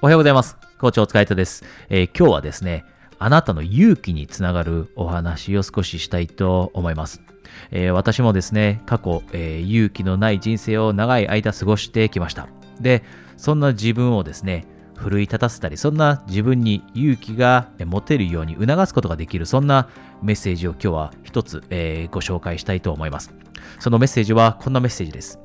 [0.00, 0.56] おはようございます。
[0.78, 2.84] コーチお疲れ様です、えー、今日はですね、
[3.18, 7.20] あなたの勇気につながるお話を少ししたいと思います。
[7.72, 12.46] えー、私もですね、過去、えー、勇気のない人生を長い間過ごしてきました。
[12.80, 13.02] で、
[13.36, 19.88] そんな自分をですね、奮い立たせたり、そんな自分に勇気が持てるように促すことができる、そんな
[20.22, 23.34] メッセージを今日は一つ、えー、ご紹介したいと思います。
[23.80, 25.40] そのメッセージはこんなメッセージです。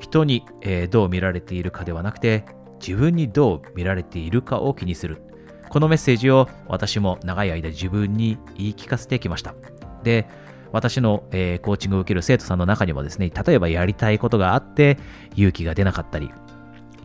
[0.00, 2.46] 人に、えー、どう見られているかではなくて、
[2.86, 5.22] 自分にどう見られているかを気にする。
[5.70, 9.54] このメッセージを私も長い間自分に言い聞かせてきました。
[10.02, 10.28] で、
[10.70, 14.98] 私の、えー、コーチングを受ける生徒さんの中にもですね、例えばやりたいことがあって
[15.34, 16.30] 勇気が出なかったり、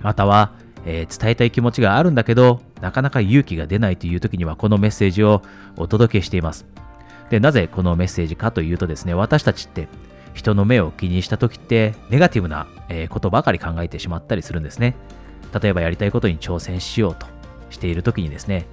[0.01, 0.53] または、
[0.85, 5.41] えー、伝えたい気持ちがあるんだけど、なかなか勇気が出ないという時にはこのメッセージを
[5.77, 6.65] お届けしています。
[7.29, 9.87] で、なぜこのメッセージかというとですね、私たちって
[10.33, 12.67] 人の目を気にした時ってネガティブな、
[13.09, 14.95] ことばかり考えてしまったりするんですね。
[15.53, 17.27] 例えばやりたいことに挑戦しようと
[17.69, 18.65] している時にですね、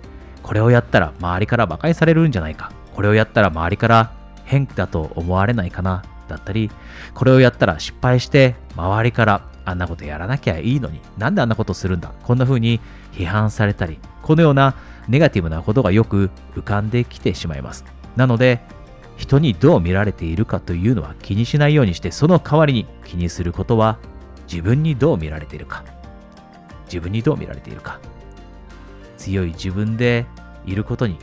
[0.42, 2.72] これをやったら周りから馬鹿にされるんじゃないか。
[2.94, 4.12] これをやったら周りから
[4.44, 6.02] 変だと思われないかな。
[6.28, 6.70] だったり、
[7.14, 12.12] これをやったら失敗して周りからあんなことやらなきゃいいのに、なんであんなことするんだ？
[12.24, 12.80] こんな風に
[13.12, 14.74] 批判されたり、このような
[15.08, 17.84] ネガティブなことがよく浮かんできてしまいます。
[18.16, 18.60] なので、
[19.16, 23.98] 人にどう見られているかというのは気にしないようにして、その代わりに気にすることは
[24.50, 25.84] 自分にどう見られているか。
[26.86, 28.00] 自分にどう見られているか。
[29.16, 30.26] 強い自分で
[30.64, 31.18] いることに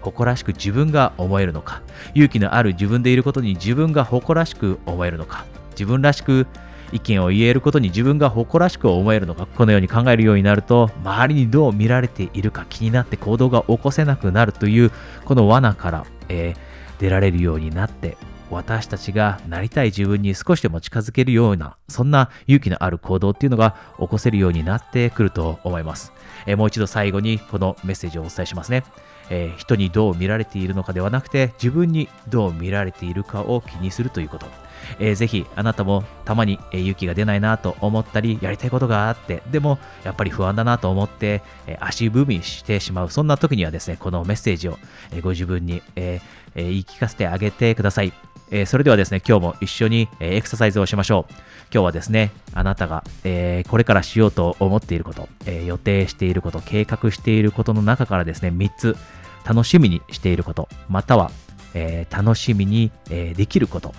[0.00, 1.82] 誇らしく自分が思えるのか。
[2.14, 5.44] 勇気のある自分でいることに自分が誇らしく思えるのか。
[5.70, 6.46] 自分らしく
[6.92, 9.46] 意見を言えることに自分が誇らしく思えるのか。
[9.46, 14.92] このように考えるようになると周りにどう見られているか気になって行動が起こせなくなるという
[15.24, 18.16] この罠から、えー、出られるようになって
[18.54, 26.12] 私たちがなりたい自分に少しでも近づけるような、そんな勇気のある行動っていうのが起こせるようになってくると思います。
[26.46, 28.84] え、もう一度最後にこのメッセージをお伝えしますね。
[29.30, 34.46] えー、人にどう見られているのかではなくて、自分にどう見られているかを気にするということ。
[34.98, 43.10] えー、ぜひあなたもたまに、え、勇気が出ないなと思ったり、やりたいことがあって、でもやっぱり不安だなと思って、え、足踏みしてしまう。
[43.10, 44.78] そんな時にはですね、このメッセージを、
[45.12, 46.20] え、ご自分に、え、
[46.54, 48.12] 言い聞かせてあげてください。
[48.54, 51.32] えー、それではですね、今日も一緒に、え、エクササイズをしましょう。
[51.72, 58.96] 今日はですね、あなたが、え、これからしようと思っていること、え予定していること、計画していることの中からですね、3つ
[59.44, 61.32] 楽しみにしていること、または、
[61.74, 63.92] え楽しみに、えできること、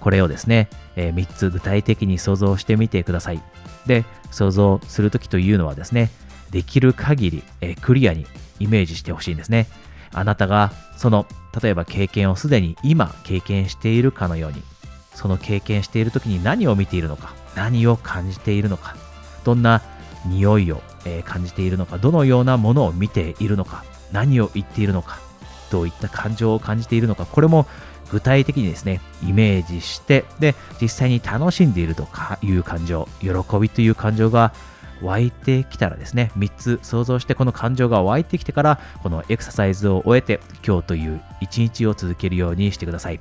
[0.00, 3.42] これをですね、え3つ具体的に想像してみてください。
[3.84, 6.10] で、想像するときというのはですね、
[6.50, 8.26] できる限り、えクリアに
[8.60, 9.66] イメージしてほしいんですね。
[10.14, 11.26] あなたがその
[11.60, 14.62] 例えば経験をすでに今経験しているかのように
[15.14, 18.96] その経験している時に何を見ているのか何を感じているのか
[19.44, 19.82] どんな
[20.26, 20.80] 匂いを、
[21.26, 25.18] 感じているのかどのようなものを見ているのか何を言っているのか
[25.70, 27.66] どういった感情を感じているのかこれも
[28.10, 33.28] 具体的にですねイメージしてで実際に楽しんでいるとかいう感情喜
[33.60, 34.54] びという感情が
[35.02, 43.20] 湧いてきたらですね、3つ想像してこの感情が湧いてきてから、このエクササイズを終えて、今日という一日を続けるようにしてください。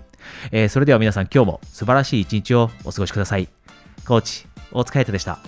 [0.51, 3.49] えー、それでは皆さん今日も素晴らしい一日をお過ごしください。
[4.05, 5.39] コーチ、大塚彩太でした。